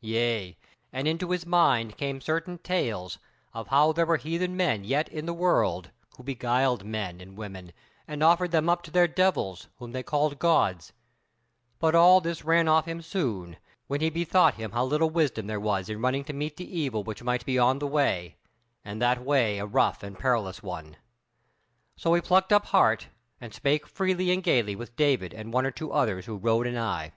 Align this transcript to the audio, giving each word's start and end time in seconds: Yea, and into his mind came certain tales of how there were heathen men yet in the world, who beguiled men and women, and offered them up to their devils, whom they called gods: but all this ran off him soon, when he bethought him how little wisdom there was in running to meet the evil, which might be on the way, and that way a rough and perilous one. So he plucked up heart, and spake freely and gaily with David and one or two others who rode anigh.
Yea, 0.00 0.58
and 0.92 1.06
into 1.06 1.30
his 1.30 1.46
mind 1.46 1.96
came 1.96 2.20
certain 2.20 2.58
tales 2.58 3.18
of 3.54 3.68
how 3.68 3.92
there 3.92 4.04
were 4.04 4.16
heathen 4.16 4.56
men 4.56 4.82
yet 4.82 5.08
in 5.10 5.26
the 5.26 5.32
world, 5.32 5.92
who 6.16 6.24
beguiled 6.24 6.84
men 6.84 7.20
and 7.20 7.36
women, 7.38 7.72
and 8.08 8.20
offered 8.20 8.50
them 8.50 8.68
up 8.68 8.82
to 8.82 8.90
their 8.90 9.06
devils, 9.06 9.68
whom 9.78 9.92
they 9.92 10.02
called 10.02 10.40
gods: 10.40 10.92
but 11.78 11.94
all 11.94 12.20
this 12.20 12.44
ran 12.44 12.66
off 12.66 12.88
him 12.88 13.00
soon, 13.00 13.58
when 13.86 14.00
he 14.00 14.10
bethought 14.10 14.54
him 14.54 14.72
how 14.72 14.84
little 14.84 15.08
wisdom 15.08 15.46
there 15.46 15.60
was 15.60 15.88
in 15.88 16.00
running 16.02 16.24
to 16.24 16.32
meet 16.32 16.56
the 16.56 16.66
evil, 16.80 17.04
which 17.04 17.22
might 17.22 17.46
be 17.46 17.56
on 17.56 17.78
the 17.78 17.86
way, 17.86 18.34
and 18.84 19.00
that 19.00 19.24
way 19.24 19.58
a 19.60 19.66
rough 19.66 20.02
and 20.02 20.18
perilous 20.18 20.64
one. 20.64 20.96
So 21.94 22.12
he 22.14 22.20
plucked 22.20 22.52
up 22.52 22.64
heart, 22.66 23.06
and 23.40 23.54
spake 23.54 23.86
freely 23.86 24.32
and 24.32 24.42
gaily 24.42 24.74
with 24.74 24.96
David 24.96 25.32
and 25.32 25.52
one 25.52 25.64
or 25.64 25.70
two 25.70 25.92
others 25.92 26.26
who 26.26 26.38
rode 26.38 26.66
anigh. 26.66 27.04